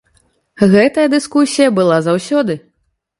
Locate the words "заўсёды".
2.09-2.57